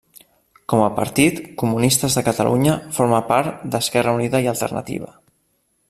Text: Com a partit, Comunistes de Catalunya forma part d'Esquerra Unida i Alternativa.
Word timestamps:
Com 0.71 0.79
a 0.85 0.87
partit, 0.99 1.41
Comunistes 1.63 2.17
de 2.19 2.23
Catalunya 2.29 2.79
forma 2.97 3.21
part 3.31 3.63
d'Esquerra 3.77 4.17
Unida 4.21 4.43
i 4.47 4.51
Alternativa. 4.55 5.13